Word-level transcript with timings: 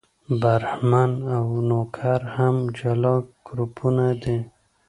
برهمن 0.41 1.11
او 1.35 1.45
نوکر 1.69 2.21
هم 2.35 2.55
جلا 2.77 3.15
ګروپونه 3.47 4.07
دي. 4.21 4.37